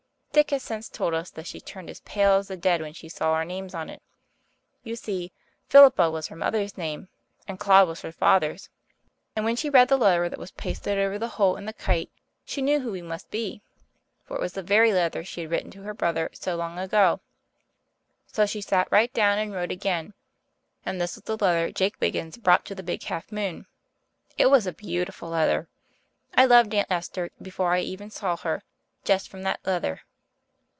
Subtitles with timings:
[0.33, 3.09] Dick has since told us that she turned as pale as the dead when she
[3.09, 4.01] saw our names on it.
[4.81, 5.33] You see,
[5.67, 7.09] Philippa was her mother's name
[7.49, 8.69] and Claude was her father's.
[9.35, 12.09] And when she read the letter that was pasted over the hole in the kite
[12.45, 13.61] she knew who we must be,
[14.23, 17.19] for it was the very letter she had written to her brother so long ago.
[18.25, 20.13] So she sat right down and wrote again,
[20.85, 23.65] and this was the letter Jake Wiggins brought to the Big Half Moon.
[24.37, 25.67] It was a beautiful letter.
[26.33, 28.63] I loved Aunt Esther before I ever saw her,
[29.03, 29.99] just from that letter.